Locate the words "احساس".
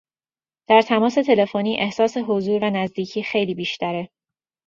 1.79-2.17